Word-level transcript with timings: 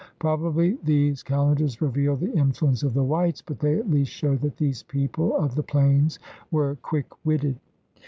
Probably 0.17 0.79
these 0.83 1.21
cal 1.21 1.53
endars 1.53 1.79
reveal 1.79 2.15
the 2.15 2.33
influence 2.33 2.81
of 2.81 2.95
the 2.95 3.03
whites, 3.03 3.43
but 3.43 3.59
they 3.59 3.75
at 3.77 3.87
least 3.91 4.11
show 4.11 4.35
that 4.37 4.57
these 4.57 4.81
people 4.81 5.37
of 5.37 5.53
the 5.53 5.61
plains 5.61 6.17
were 6.49 6.75
quick 6.81 7.05
witted. 7.23 7.59